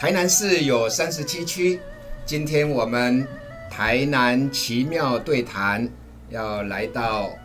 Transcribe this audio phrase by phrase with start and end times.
[0.00, 1.78] 台南市有三十七区，
[2.24, 3.28] 今天我们
[3.70, 5.86] 台南奇妙对谈
[6.30, 7.36] 要来到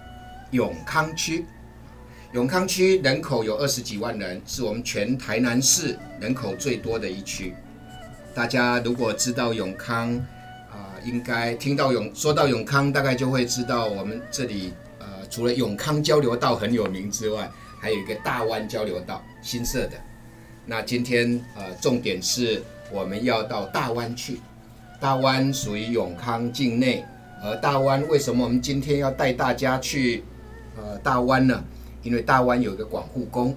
[0.51, 1.45] 永康区。
[2.31, 7.53] 永康区人口有二十几万人，是我们全台南市人口最多的一区。
[8.33, 10.15] 大家如果知道永康，
[10.71, 17.51] 啊、应该听到永说到永康，大概就会知道我们这里呃，除了永康交流道很有名之外，
[17.81, 19.99] 还有一个大湾交流道，新设的。
[20.65, 22.61] 那今天呃，重点是
[22.91, 24.39] 我们要到大湾去。
[24.99, 27.03] 大湾属于永康境内，
[27.43, 30.23] 而大湾为什么我们今天要带大家去
[30.75, 31.63] 呃大湾呢？
[32.01, 33.55] 因为大湾有一个广护宫，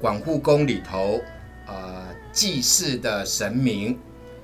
[0.00, 1.20] 广护宫里头
[1.66, 3.98] 呃祭祀的神明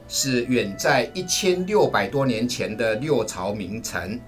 [0.09, 4.20] 是远在一千六百多年前的六朝名臣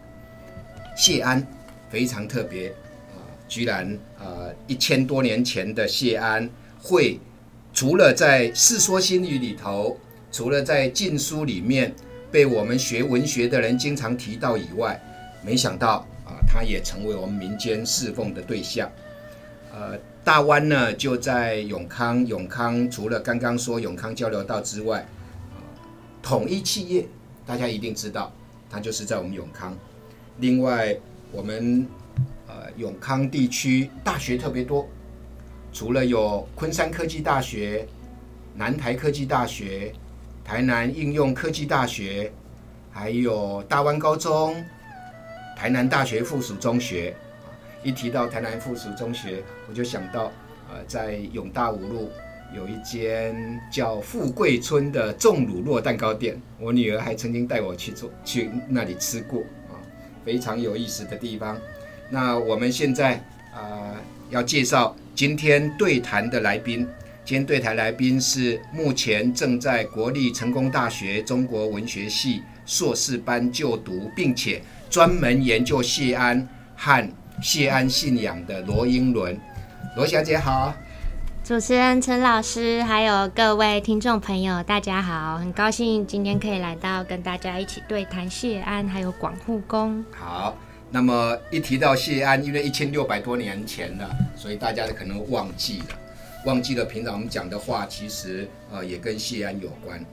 [0.96, 1.46] 谢安，
[1.90, 3.18] 非常特别啊、
[3.48, 6.48] 居然呃一千多年前的谢安
[6.80, 7.18] 会
[7.80, 9.97] 除了在《世说新语》里头，
[10.30, 11.95] 除了在禁书里面
[12.30, 15.02] 被我们学文学的人经常提到以外，
[15.43, 18.87] 没想到啊，它也成为我们民间侍奉的对象。
[19.73, 25.09] 呃，大湾呢就在永康，永康除了刚刚说永康交流道之外，
[26.23, 27.07] 统一企业
[27.47, 28.30] 大家一定知道，
[28.69, 29.74] 它就是在我们永康。
[30.37, 30.95] 另外，
[31.32, 31.87] 我们
[32.47, 34.87] 呃永康地区大学特别多，
[35.73, 37.87] 除了有昆山科技大学、
[38.54, 39.93] 南台科技大学、
[40.45, 42.32] 台南应用科技大学，
[42.90, 44.63] 还有大湾高中、
[45.57, 47.15] 台南大学附属中学。
[47.82, 50.24] 一提到台南附属中学，我就想到，
[50.71, 52.10] 呃，在永大五路
[52.54, 59.79] 有一间叫富贵村的重乳酪蛋糕店，我女儿还曾经带我去做去那里吃过啊，
[60.26, 61.57] 非常有意思的地方。
[62.10, 63.15] 那我们现在
[63.54, 63.96] 啊、呃
[64.31, 66.78] 要介绍今天对谈的来宾。
[67.26, 77.06] 今天对谈来宾是目前正在国立成功大学中国文学系硕士班就读，并且专门研究谢安和
[77.42, 79.38] 谢安信仰的罗英伦。
[79.94, 80.72] 罗小姐好，
[81.44, 85.37] 主持人陈老师，还有各位听众朋友，大家好！
[85.37, 90.02] 很高兴今天可以来到跟大家一起对谈谢安，还有广护宫。
[90.19, 90.56] 好。
[90.92, 95.98] 那么一提到谢安，因为一千六百多年前了，所以大家可能忘记了，
[96.46, 100.04] 忘记了平常我们讲的话，其实呃也跟谢安有关。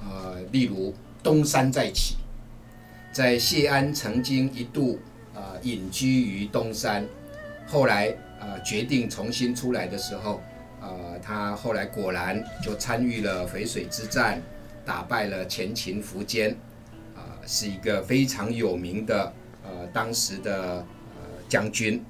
[0.00, 2.16] 呃，例如东山再起，
[3.12, 4.98] 在谢安曾经一度
[5.34, 7.06] 呃隐居于东山，
[7.66, 10.42] 后来呃决定重新出来的时候，
[10.80, 14.40] 呃他后来果然就参与了淝水之战，
[14.86, 16.50] 打败了前秦苻坚，
[17.14, 19.32] 啊、是一个非常有名的
[19.94, 20.84] 当时的
[21.14, 22.04] 呃将军。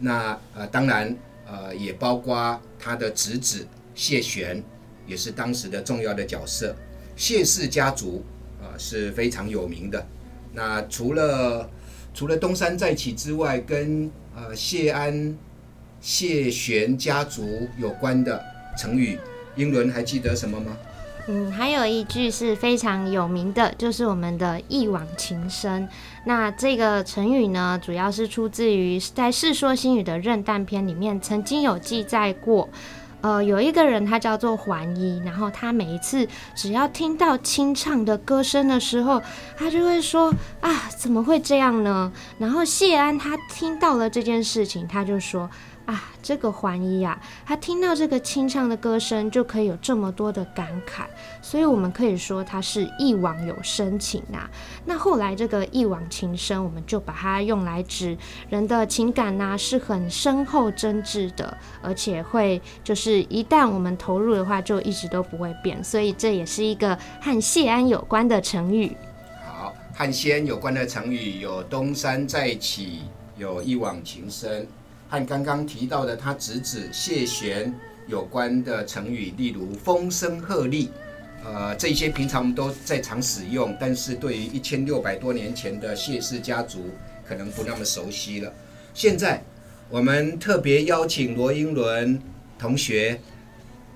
[0.00, 4.62] 那呃当然呃也包括他的侄子谢玄，
[5.06, 6.76] 也是当时的重要的角色。
[7.16, 8.22] 谢氏家族
[8.60, 10.06] 呃是非常有名的。
[10.52, 11.70] 那除了
[12.12, 15.36] 除了东山再起之外，跟呃谢安、
[16.00, 18.42] 谢玄家族有关的
[18.76, 19.18] 成语，
[19.54, 20.76] 英伦还记得什么吗？
[21.32, 25.88] 嗯，还有一句是非常有名的，就是我们的一往情深。
[26.24, 32.68] 那这个成语呢，主要是出自于在《世说新语》的任诞篇里面曾经有记载过。
[33.20, 36.26] 呃，有一个人他叫做桓伊，然后他每一次
[36.56, 39.22] 只要听到清唱的歌声的时候，
[39.56, 42.10] 他就会说啊，怎么会这样呢？
[42.38, 45.48] 然后谢安他听到了这件事情，他就说。
[45.90, 51.02] 啊，这个桓伊啊，他听到这个清唱的歌声，就可以有这么多的感慨，
[51.42, 54.48] 所以我们可以说他是一往有深情啊。
[54.84, 58.16] 那后来这个一往情深，我们就把它用来指
[58.48, 65.82] 人的情感呐、是很深厚真挚的，而且会就是一旦我们投入的话，就一直都不会变。
[65.82, 68.96] 所以这也是一个和谢安有关的成语。
[69.44, 73.00] 好，和谢安有关的成语有东山再起，
[73.36, 74.64] 有一往情深。
[75.10, 77.74] 和刚刚提到的他侄子谢玄
[78.06, 80.86] 有关的成语，例如风声鹤唳，
[81.44, 86.90] 呃，这些平常我们都在常使用，但是对于一千六百多年前的谢氏家族，
[87.26, 88.52] 可能不那么熟悉了。
[88.94, 89.42] 现在
[89.88, 92.22] 我们特别邀请罗英伦
[92.56, 93.18] 同学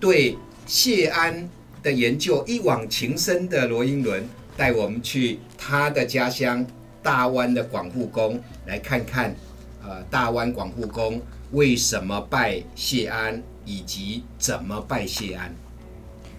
[0.00, 0.36] 对
[0.66, 1.48] 谢安
[1.80, 6.66] 的研究一往情深的罗英伦，带我们去他的家乡
[7.04, 9.32] 大湾的广护宫来看看。
[9.86, 11.20] 呃，大湾广护宫
[11.52, 15.54] 为什么拜谢安，以及怎么拜谢安？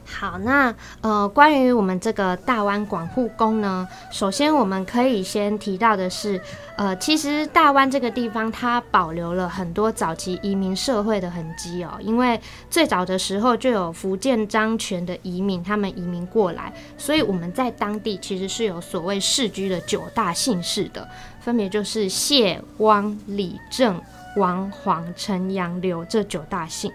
[0.08, 6.40] 好，那呃，关于我们这个大湾广护宫呢，首先我们可以先提到的是，
[6.78, 12.40] 呃，其实大湾这个地方它保留了很多早期移民社会的痕迹哦，因为
[12.70, 21.10] 最早的时候就有福建漳泉的移民，他们移民过来，所以我们在当地其实是有所谓世居的九大姓氏的，
[21.46, 24.02] 分别就是谢、汪、李、郑。
[24.38, 26.92] 王、黄、陈、杨、刘这九大姓，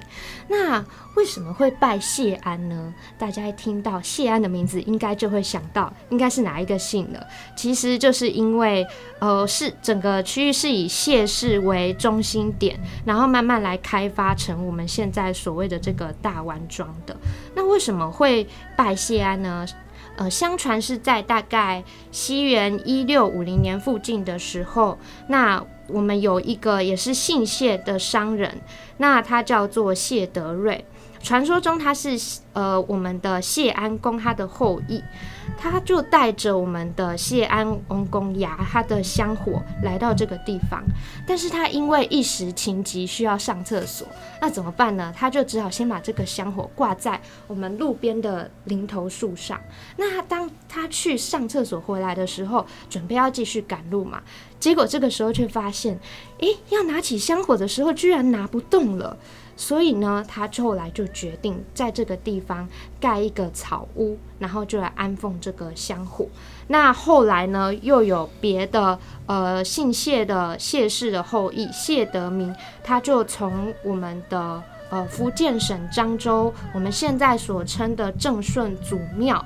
[0.48, 0.84] 那
[1.16, 2.92] 为什么会拜谢安呢？
[3.18, 7.26] 大家一听到谢安的名字，应该就会想到应该是哪一个姓了。
[7.56, 8.86] 其实就是因为，
[9.20, 17.16] 呃，是整个区域是以谢氏为中心点，然后慢慢来开发成我们现在所谓的这个大湾庄的。
[17.54, 19.66] 那为什么会拜谢安呢？
[20.16, 24.98] 呃，相传是在大概西元一六五零年附近的时候，
[25.28, 25.64] 那。
[25.92, 28.60] 我们有一个也是姓谢的商人，
[28.98, 30.84] 那他叫做谢德瑞。
[31.22, 32.18] 传说中他是
[32.54, 35.02] 呃我们的谢安公他的后裔，
[35.56, 40.82] 他就带着我们的谢安翁公牙他的香火来到这个地方，
[41.26, 44.08] 但是他因为一时情急需要上厕所，
[44.40, 45.12] 那怎么办呢？
[45.14, 49.60] 他就只好先把这个香火挂在我们路边的林头树上。
[49.96, 54.22] 那当他去上厕所回来的时候，准备要继续赶路嘛。
[54.58, 55.98] 结果这个时候却发现，
[56.38, 59.16] 诶，要拿起香火的时候居然拿不动了。
[59.60, 62.66] 所以呢，他后来就决定在这个地方
[62.98, 66.26] 盖一个草屋，然后就来安奉这个香火。
[66.68, 79.44] 那后来呢，又有别的呃姓谢的谢氏的后裔谢德明，他就从我们的呃福建省漳州，我们现在所称的正顺祖庙，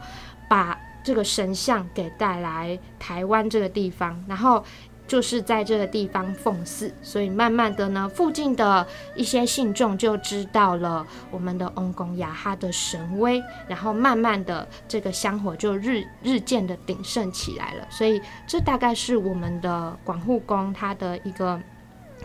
[0.48, 4.64] 把这个神像给带来台湾这个地方，然后。
[5.06, 17.86] 就是在这个地方奉祀，所以慢慢的呢，附近的一些信众就知道了我们的翁公雅哈的神威，然后慢慢的这个香火就日日渐的鼎盛起来了。
[17.90, 21.60] 所以这大概是我们的广护宫它的一个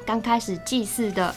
[0.05, 1.35] 刚开始祭祀的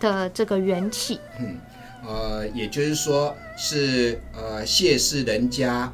[0.00, 1.20] 的这个缘起。
[1.38, 1.56] 嗯，
[2.04, 5.90] 呃，也就是说是呃谢氏人家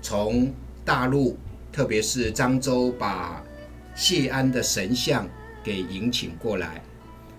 [0.00, 0.54] 从
[0.84, 1.36] 大陆，
[1.72, 3.42] 特别是漳州把。
[4.00, 5.28] 谢安的神像
[5.62, 6.82] 给迎请过来，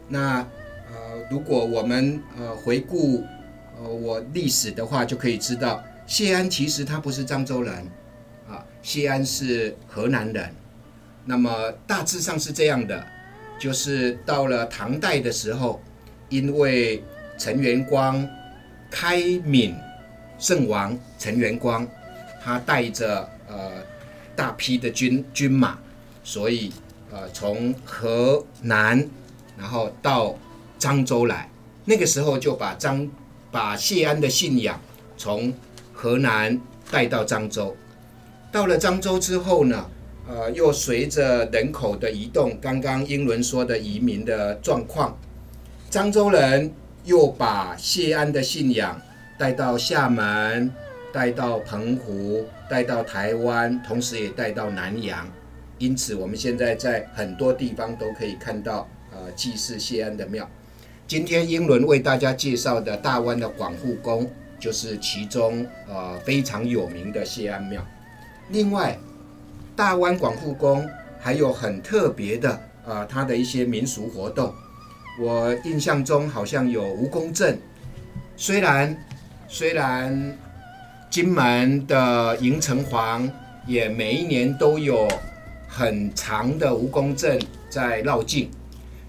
[0.07, 0.45] 那
[0.91, 3.25] 呃，如果我们呃回顾
[3.81, 7.73] 呃我历史的话，就可以知道谢安其实他不是漳州人
[8.47, 10.53] 啊，谢安是河南人。
[11.25, 13.03] 那么大致上是这样的，
[13.57, 15.81] 就是到了唐代的时候，
[16.29, 17.03] 因为
[17.39, 18.29] 陈元光
[18.91, 19.75] 开闽
[20.37, 21.87] 圣王陈元光，
[22.39, 23.71] 他带着呃
[24.35, 25.79] 大批的军军马。
[26.23, 26.71] 所以，
[27.11, 29.07] 呃，从河南，
[29.57, 30.35] 然后到
[30.79, 31.49] 漳州来，
[31.85, 33.09] 那个时候就把漳
[33.51, 34.79] 把谢安的信仰
[35.17, 35.53] 从
[35.93, 36.59] 河南
[36.89, 37.75] 带到漳州。
[38.51, 39.89] 到了漳州之后呢，
[40.27, 45.17] 呃，又随着人口的移动，刚刚英伦说的移民的状况，
[45.89, 49.01] 漳州人又把谢安的信仰
[49.37, 50.71] 带到厦门，
[51.11, 55.27] 带到澎湖，带到台湾，同时也带到南洋。
[55.81, 60.47] 因此，我们现在在很多地方都可以看到，呃，祭祀谢安的庙。
[61.07, 64.29] 今天英伦为大家介绍的大湾的广护宫，
[64.59, 67.83] 就是其中呃非常有名的谢安庙。
[68.49, 68.95] 另外，
[69.75, 70.87] 大湾广护宫
[71.19, 74.53] 还有很特别的，呃，它的一些民俗活动。
[75.19, 77.57] 我印象中好像有蜈蚣阵，
[78.37, 78.95] 虽然
[79.47, 80.37] 虽然
[81.09, 83.27] 金门的迎城隍
[83.65, 85.07] 也每一年都有。
[85.73, 88.51] 很长的蜈蚣阵在绕境，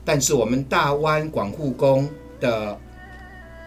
[0.04, 2.78] 但是我们大湾广护宫的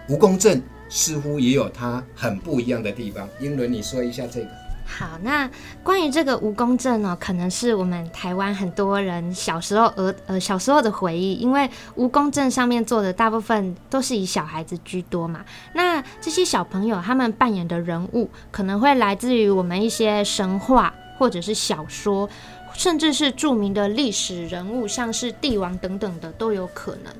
[0.07, 3.27] 蜈蚣阵似乎也有它很不一样的地方。
[3.41, 4.47] 英伦，你说一下这个。
[4.87, 5.49] 好，那
[5.83, 15.43] 关于这个蜈蚣阵呢，可能是我们台湾很多人小时候呃呃小时候的回忆，因为蜈蚣阵上面做的大部分都是以小孩子居多嘛。
[15.73, 22.29] 那这些小朋友他们扮演的人物，可能会来自于我们一些神话或者是小说。
[22.77, 27.13] 甚至是著名的历史人物，像是帝王等等的都有可能。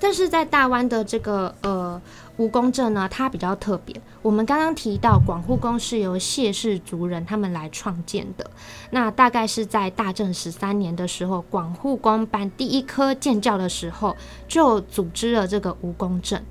[0.00, 2.00] 但是在大湾的这个呃
[2.36, 3.98] 蜈蚣镇呢，它比较特别。
[4.20, 8.50] 我们刚刚提到广护宫是由谢氏族人他们来创建的，
[8.90, 14.14] 那大概是在大正十三年的时候，广护宫办第一科建教的时候，
[14.46, 16.44] 就组织了这个蜈蚣镇。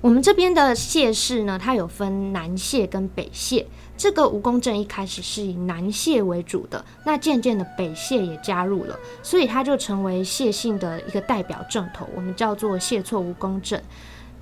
[0.00, 3.66] 我们这边的谢氏呢，它有分南谢跟北谢。
[4.02, 13.80] 这个蜈蚣阵一开始是以南谢为主的，那渐渐的北谢也加入了，所以它就成为谢姓的一个代表阵头，我们叫做谢错蜈蚣阵。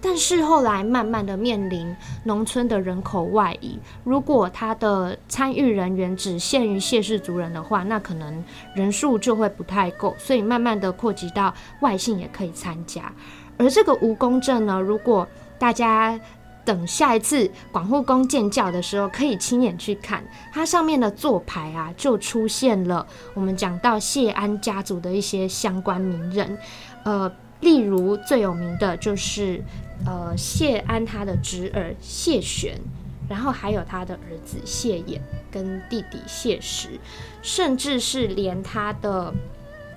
[0.01, 8.43] 但是后来慢慢的面临农村的人口外移，如果他的参与人员只限于谢氏族人的话，那可能
[8.75, 11.53] 人数就会不太够，所以慢慢的扩及到
[11.83, 13.13] 外姓也可以参加。
[13.59, 16.19] 而这个蜈蚣阵呢，如果大家
[16.71, 20.23] 等下一次广护宫建教的时候，可以亲眼去看
[20.53, 26.57] 它上面的座牌啊，就出现了我们讲到谢安家族的一些相关名人，
[27.05, 29.61] 呃，例如最有名的就是
[30.07, 32.79] 呃谢安他的侄儿谢玄，
[33.29, 35.19] 然后还有他的儿子谢衍
[35.51, 37.01] 跟弟弟谢石，
[37.43, 39.35] 甚至是连他的。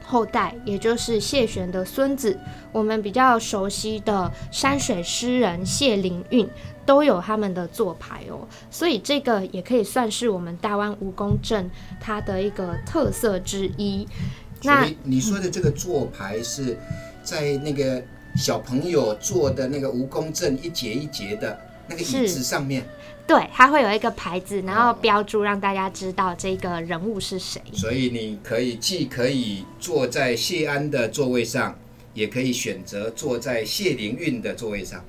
[0.05, 2.38] 后代，也就是谢玄的孙子，
[2.72, 6.48] 我们比较熟悉的山水诗人谢灵运，
[6.86, 8.48] 都有他们的做牌哦。
[8.69, 11.69] 所以这个也可以算是我们大湾蜈蚣镇
[12.00, 14.07] 它的一个特色之一。
[14.62, 16.77] 那你说的这个做牌是
[17.24, 18.01] 在那个
[18.36, 22.86] 小朋友做的那个蜈蚣镇一节一节的那个椅子上面。
[23.25, 27.62] 对，它会有一个牌子，然后标注让大家知道这个人物是谁。
[27.72, 31.74] 所以你可以既可以坐在谢安的座位上，
[32.13, 35.02] 也可以选择坐在谢灵运的座位上。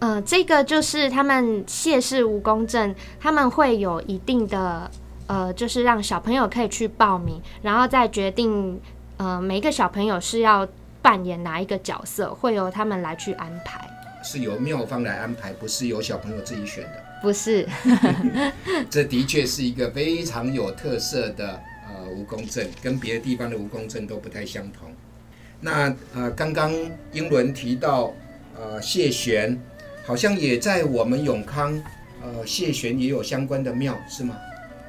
[0.00, 4.90] 呃，这个就是他们谢氏蜈蚣镇，他们会有一定的
[5.28, 8.80] 呃，就是让小朋友可以去报名，然后再决定
[9.18, 10.66] 呃每一个小朋友是要
[11.00, 13.88] 扮演哪一个角色，会由他们来去安排。
[14.22, 17.04] 是由庙方来安排，不是由小朋友自己选的。
[17.22, 17.66] 不是，
[18.88, 24.90] 这的确是一个非常有特色的呃蜈蚣阵，跟别的地方的蜈蚣阵都不太相同。
[25.60, 26.72] 那呃，刚刚
[27.12, 28.14] 英伦提到
[28.58, 29.60] 呃谢玄，
[30.06, 31.78] 好像也在我们永康
[32.22, 34.36] 呃谢玄也有相关的庙，是吗？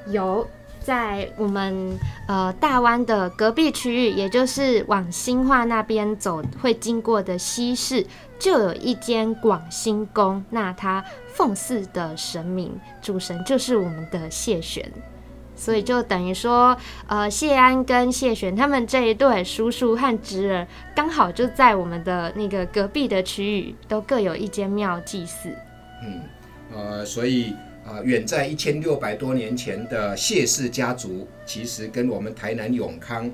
[0.07, 0.47] 有。
[0.81, 1.97] 在我们
[2.27, 8.05] 呃大湾的隔壁区域，也就是往新化那边走会经过的西市，
[8.39, 10.43] 就有一间广兴宫。
[10.49, 14.91] 那它奉祀的神明主神就是我们的谢玄，
[15.55, 16.75] 所以就等于说，
[17.07, 25.55] 呃谢安跟谢玄他们这一对叔叔和侄儿，刚好就在我们的那个隔壁的区域，都各有一间庙祭祀。
[26.03, 26.21] 嗯，
[26.73, 27.53] 呃，所以。
[27.85, 33.25] 啊，远在一千六百多年前的谢氏家族，其实跟我们台南永康，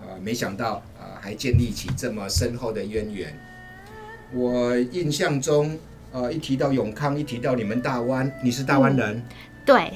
[0.00, 3.38] 啊，没想到啊，还建立起这么深厚的渊源。
[4.32, 5.78] 我印象中，
[6.12, 9.22] 呃，一提到永康，一提到你们大湾，你是大湾人，
[9.64, 9.92] 对，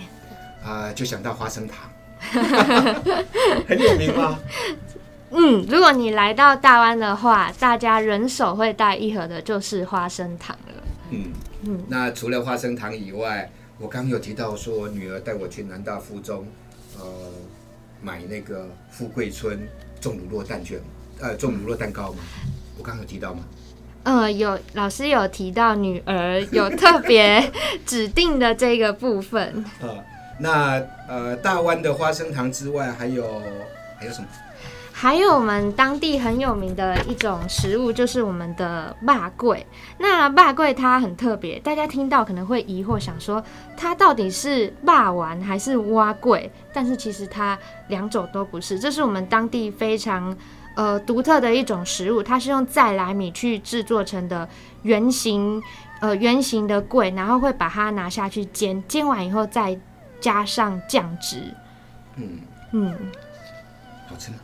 [0.65, 1.91] 啊，就想到花生糖，
[3.69, 4.39] 很有名吗？
[5.33, 10.83] 嗯，如果你来到大湾的话，大家人手会带一盒的，就是花生糖了。
[11.11, 11.25] 嗯
[11.63, 13.49] 嗯，那除了花生糖以外，
[13.81, 16.47] 我刚有提到说，我女儿带我去南大附中，
[16.99, 17.03] 呃，
[18.03, 19.67] 买那个富贵村
[19.99, 20.79] 种乳酪蛋卷，
[21.19, 22.19] 呃，种乳酪蛋糕嘛。
[22.77, 23.43] 我刚有提到吗？
[24.03, 27.51] 呃，有老师有提到女儿有特别
[27.87, 29.65] 指定的这个部分。
[29.81, 30.05] 呃，
[30.39, 33.41] 那呃，大湾的花生糖之外，还有
[33.99, 34.29] 还有什么？
[35.01, 39.67] 还有我们当地很有名的一种食物，就是我们的霸桂。
[39.97, 43.43] 那霸桂它很特别，大家听到可能会疑惑，想说
[43.79, 46.53] 它到底是霸丸还是蛙桂？
[46.71, 50.37] 但是其实它两种都不是，这是我们当地非常
[50.77, 52.23] 呃独特的一种食物。
[52.23, 54.47] 它是用再来米去制作成的
[54.83, 55.63] 圆形
[56.03, 59.81] 呃圆形的桂，然后会把它拿下去煎，煎完以后再
[60.21, 61.43] 加上酱汁。
[62.17, 62.41] 嗯
[62.73, 62.95] 嗯，
[64.07, 64.37] 好吃吗？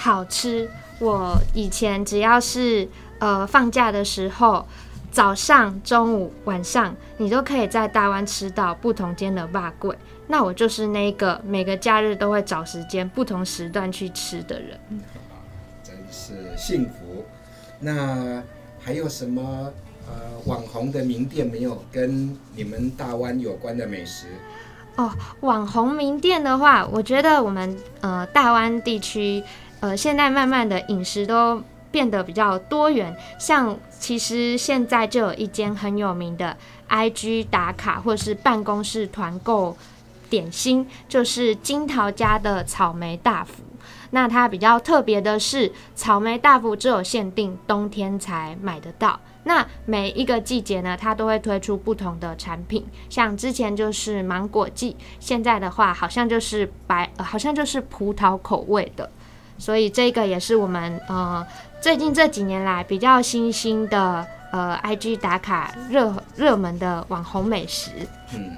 [0.00, 0.66] 好吃！
[0.98, 2.88] 我以前只要是
[3.18, 4.66] 呃放假的时候，
[5.12, 9.94] 早上、中午、晚上，你都可以在大湾吃到不同间的霸贵。
[10.26, 14.80] 那我就是那个每个假日都会找时间、不同时段去吃的人。
[15.82, 17.26] 真是幸福。
[17.78, 18.42] 那
[18.80, 19.70] 还有什么
[20.06, 20.14] 呃
[20.46, 24.28] 网红的名店没有跟你们大湾有关的美食？
[24.96, 29.42] 哦，网红名店的话，我觉得我们呃大湾地区。
[29.80, 36.56] 呃，现在慢慢的饮食都变得比较多元，像其实现在就有一间很有名的
[36.88, 39.76] IG 打卡或是办公室团购
[40.28, 43.62] 点心，就是金桃家的草莓大福。
[44.10, 49.18] 那它比较特别的是，草莓大福只有限定冬天才买得到。
[49.44, 59.10] 那每一个季节呢，它都会推出不同的产品，像之前就是芒果季，现在的话好像就是白，好像就是葡萄口味的。
[59.60, 61.46] 所以这个也是我们呃
[61.80, 67.90] 最近这几年来比较新兴的呃 IG 打卡热热门的网红美食。
[68.34, 68.56] 嗯，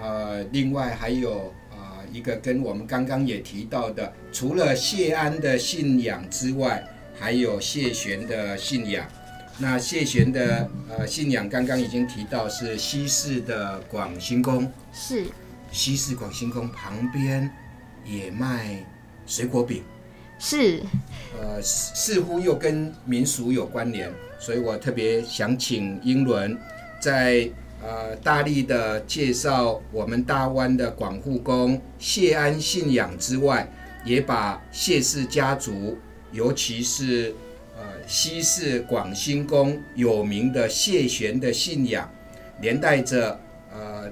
[0.00, 6.82] 呃，另外还有啊一个跟我们刚刚也提到的，除了谢安的信仰之外，
[7.20, 9.04] 还有谢玄的信仰。
[9.58, 15.26] 那谢玄的呃信仰刚刚已经提到是西式的广兴宫，是
[15.70, 17.48] 西式广兴宫旁边
[18.04, 18.84] 也卖
[19.26, 19.82] 水果饼，
[20.44, 20.82] 是，
[21.40, 26.58] 呃，似似乎又跟民俗有关联，所以我特别想请英伦
[27.00, 27.48] 在
[27.80, 33.70] 呃大力的介绍我们大湾的广护宫谢安信仰之外，
[34.04, 35.96] 也把谢氏家族，
[36.32, 37.32] 尤其是
[37.76, 42.10] 呃西式广兴宫有名的谢玄的信仰，
[42.60, 43.38] 连带着
[43.72, 44.10] 呃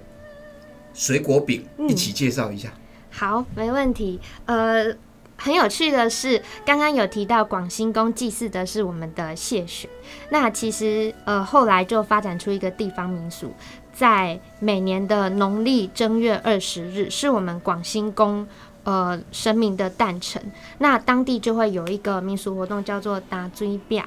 [0.95, 2.73] 水果饼一起介绍一下。
[3.11, 4.21] 好，没问题。
[4.47, 4.95] 呃，
[5.43, 9.89] 很有趣的是，刚刚有提到广兴宫祭祀的是我们的谢雪，
[10.29, 13.51] 那其实呃后来就发展出一个地方民俗，
[13.91, 18.47] 在每年的农历正月二十日，是我们广兴宫
[18.85, 20.43] 呃神明的诞辰，
[20.77, 24.05] 那当地就会有一个民俗活动叫做打追表。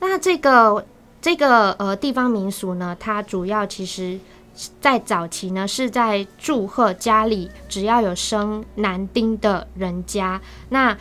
[0.00, 0.84] 那这个
[1.20, 4.18] 这个呃地方民俗呢，它主要其实。
[4.80, 10.96] 在早期呢，是在祝贺家里只要有生男丁的人家，那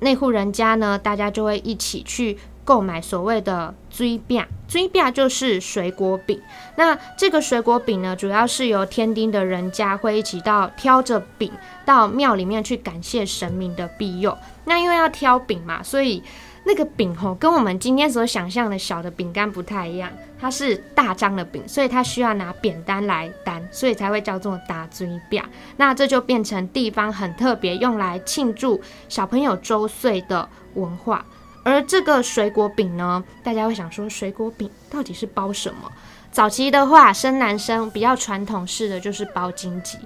[0.00, 4.44] 那户人家呢，大家就会一起去购买所谓的追饼。
[4.68, 6.40] 追饼就是水果饼。
[6.76, 11.52] 那这个水果饼呢，主要是由天丁的人家会一起到挑着饼
[11.84, 14.36] 到庙里面去感谢神明的庇佑。
[14.64, 16.22] 那因为要挑饼嘛，所以。
[16.64, 25.42] 那个饼吼，跟我们今天所想象的小的饼干不太一样，它是大张的饼，所以它需要拿扁担来担，所以才会叫做打嘴饼。
[25.76, 31.24] 那这就变成地方很特别，用来庆祝小朋友周岁的文化。
[31.64, 35.90] 而这个水果饼呢，大家会想说，水果饼到底是包什么？
[36.32, 39.98] 早期的话，生男生比较传统式的就是包荆棘，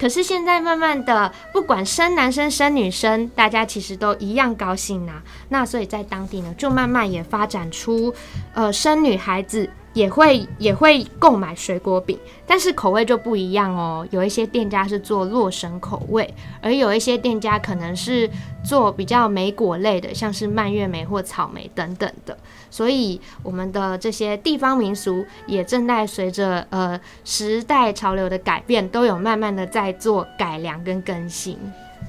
[0.00, 5.22] 可是现在慢慢的，不管生男生生女生，大家其实都一样高兴呐。
[5.50, 8.14] 那所以在当地呢，就慢慢也发展出，
[8.54, 9.68] 呃，生女孩子。
[9.94, 14.06] 也会也会购买水果饼，但是口味就不一样哦。
[14.10, 18.28] 有一些店家是做洛神口味，而有一些店家可能是
[18.64, 22.36] 做比较莓果类的，像是蔓越莓或草莓等等的。
[22.70, 31.56] 所以我们的这些地方民俗也正在随着呃时代潮流的改变，都有慢慢的在做改良跟更新。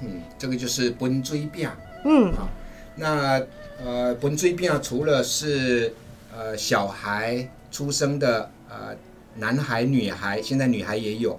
[0.01, 1.69] 嗯，这个就是本追饼。
[2.03, 2.49] 嗯，好，
[2.95, 3.39] 那
[3.83, 5.93] 呃本追饼除了是
[6.35, 7.47] 呃小孩。
[7.75, 8.95] 出生的呃
[9.35, 11.37] 男孩女孩，现在女孩也有。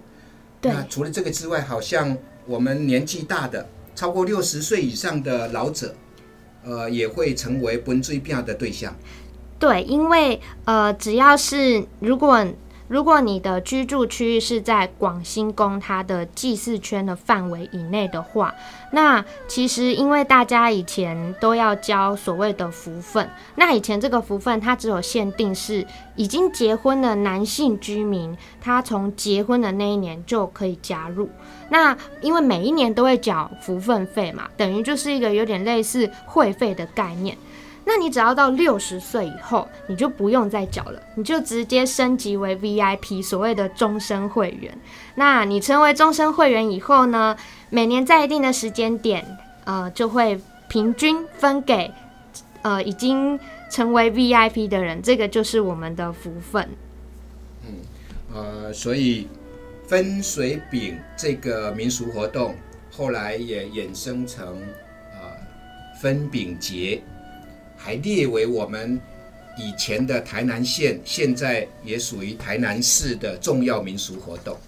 [0.61, 5.95] 那除了这个之外，好像我们年纪大的，超过六十岁以上的老者，
[6.63, 8.95] 呃，也会成为本罪病的对象。
[9.59, 12.47] 对，因为呃，只要是如果。
[12.89, 18.55] 如果你的居住区域是在广兴宫它的祭祀圈的范围以内的话，
[18.93, 31.29] 那其实因为大家以前都要交所谓的福分，那以前这个福分它只有限定是已经结婚的男性居民，他从结婚的那一年就可以加入。
[31.69, 37.37] 那因为每一年都会缴福分费嘛，等于就是一个有点类似会费的概念。
[37.89, 44.77] 那你只要到六十岁以后，你就不用再缴了，你就直接升级为 VIP，所谓的终身会员。
[45.15, 47.37] 那你成为终身会员以后呢，
[47.71, 49.25] 每年在一定的时间点，
[49.65, 51.89] 呃，就会平均分给
[52.63, 53.39] 呃已经
[53.71, 56.69] 成为 VIP 的人，这个就是我们的福分。
[57.69, 57.75] 嗯，
[58.35, 59.29] 呃，所以
[59.87, 62.57] 分水饼这个民俗活动，
[62.91, 64.61] 后来也衍生成
[65.15, 65.21] 呃
[66.03, 67.01] 分饼节。
[67.87, 69.01] 还列为我们
[69.57, 74.59] 以前的台南县，现在也属于台南市的重要民俗活动。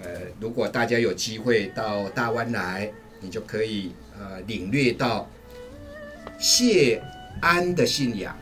[0.00, 2.88] 呃，如果大家有机会到大湾来，
[3.20, 5.28] 你就可以呃领略到
[6.38, 7.02] 谢
[7.40, 8.38] 安的信仰、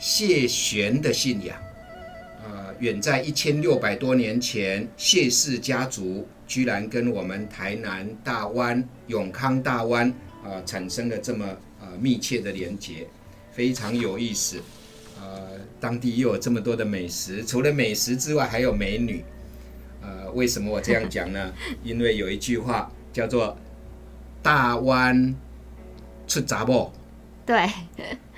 [0.00, 1.56] 谢玄的信仰。
[2.44, 11.46] 呃，远在一千六百多年前，谢氏家族居然跟我们台南大湾、永康大湾啊产生了这么
[11.80, 13.06] 呃密切的连结。
[13.60, 14.58] 非常有意思，
[15.20, 19.22] 呃，当地又有这么多的美食，除了美食之外，还有美女。
[20.00, 21.52] 呃，为什么我这样讲呢？
[21.84, 23.54] 因为有一句话叫做
[24.42, 25.34] “大湾
[26.26, 26.90] 出杂波”，
[27.44, 27.68] 对，“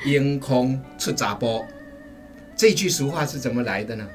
[0.04, 1.64] 阴空出杂波”，
[2.62, 4.06] 这句俗话是怎么来的呢？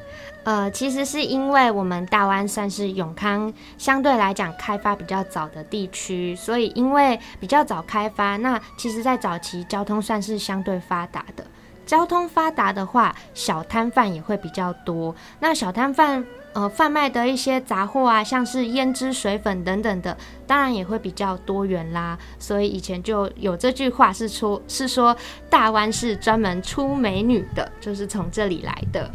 [0.45, 11.45] 呃，其实是因为我们大湾算是永康相对来讲开发比较早的地区，所以因为比较早开发，那其实在早期交通算是相对发达的。
[11.87, 15.15] 交通发达的话，小摊贩也会比较多。
[15.39, 22.19] 那小摊贩呃贩卖的一些杂货啊，像是胭脂水粉等等的，当然也会比较多元啦。
[22.37, 25.15] 所以以前就有这句话是说，是说
[25.49, 29.09] 大湾是专门出美女的，就是从这里来的。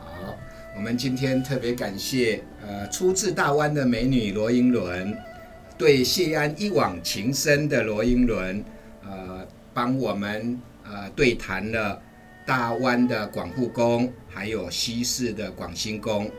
[0.00, 0.34] 好，
[0.76, 5.16] 我们今天特别感谢呃出自大湾的美女罗英伦，
[5.78, 8.64] 对谢安一往情深的罗英伦，
[9.04, 12.00] 呃，帮我们呃对谈了
[12.46, 16.30] 大湾的广护宫，还有西市的广兴宫，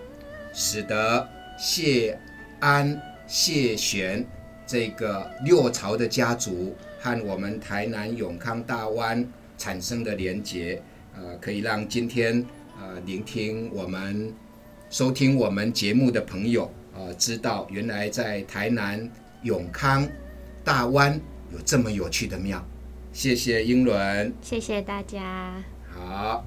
[0.54, 1.28] 使得
[1.58, 2.18] 谢
[2.60, 4.26] 安、谢玄
[4.66, 9.26] 这个六朝的家族和我们台南永康大湾
[9.58, 10.82] 产生的连结，
[11.16, 12.46] 呃，可以让今天
[12.80, 14.34] 呃聆听我们
[14.90, 19.10] 收听我们节目的朋友，呃，知道原来在台南
[19.44, 20.08] 永康
[20.64, 21.20] 大湾
[21.54, 22.66] 有这么有趣的庙。
[23.12, 25.64] 谢谢英伦，谢谢大家。
[25.94, 26.46] 好。